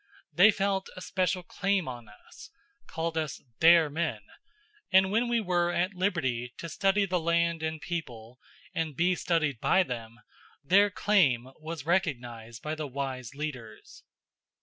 [0.33, 2.49] They felt a special claim on us
[2.89, 4.21] called us "their men"
[4.91, 8.39] and when we were at liberty to study the land and people,
[8.73, 10.17] and be studied by them,
[10.63, 14.01] their claim was recognized by the wise leaders.